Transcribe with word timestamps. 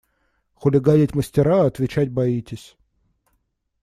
Хулиганить 0.55 1.13
мастера, 1.13 1.61
а 1.61 1.67
отвечать 1.67 2.09
боитесь! 2.09 2.75